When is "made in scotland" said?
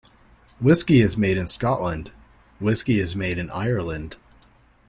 1.15-2.09